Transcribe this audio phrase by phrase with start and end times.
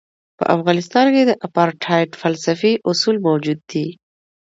[0.37, 3.87] په افغانستان کې د اپارټایډ فلسفي اصول موجود دي.